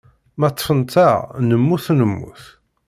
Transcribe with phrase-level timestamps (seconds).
[0.39, 1.17] Ma ṭṭfent-aɣ,
[1.47, 2.43] nemmut nemmut.